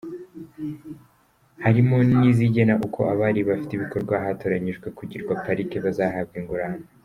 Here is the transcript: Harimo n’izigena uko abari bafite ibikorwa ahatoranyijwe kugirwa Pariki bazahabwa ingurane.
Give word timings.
Harimo 1.63 1.97
n’izigena 2.19 2.73
uko 2.85 2.99
abari 3.13 3.39
bafite 3.49 3.71
ibikorwa 3.75 4.13
ahatoranyijwe 4.17 4.87
kugirwa 4.97 5.33
Pariki 5.43 5.77
bazahabwa 5.85 6.35
ingurane. 6.41 6.83